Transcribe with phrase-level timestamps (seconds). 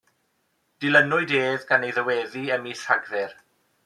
[0.85, 3.37] Dilynwyd ef gan ei ddyweddi ym mis Rhagfyr.